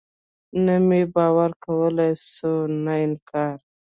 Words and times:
نه 0.65 0.75
مې 0.87 1.01
باور 1.13 1.51
کولاى 1.65 2.11
سو 2.33 2.53
نه 2.83 2.93
انکار. 3.05 3.57